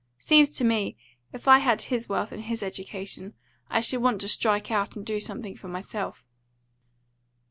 [0.17, 0.97] Seems to me,
[1.31, 3.35] if I had his health and his education,
[3.69, 6.25] I should want to strike out and do something for myself."